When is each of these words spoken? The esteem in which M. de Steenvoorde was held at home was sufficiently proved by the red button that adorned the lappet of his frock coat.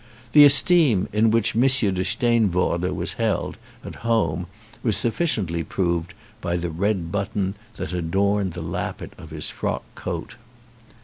The 0.31 0.45
esteem 0.45 1.07
in 1.13 1.29
which 1.29 1.55
M. 1.55 1.61
de 1.61 2.03
Steenvoorde 2.03 2.91
was 2.95 3.13
held 3.21 3.57
at 3.85 3.97
home 4.01 4.47
was 4.81 4.97
sufficiently 4.97 5.63
proved 5.63 6.15
by 6.41 6.57
the 6.57 6.71
red 6.71 7.11
button 7.11 7.53
that 7.75 7.93
adorned 7.93 8.53
the 8.53 8.63
lappet 8.63 9.13
of 9.19 9.29
his 9.29 9.51
frock 9.51 9.83
coat. 9.93 10.37